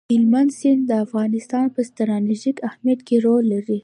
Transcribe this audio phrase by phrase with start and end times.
[0.13, 3.79] هلمند سیند د افغانستان په ستراتیژیک اهمیت کې رول لري.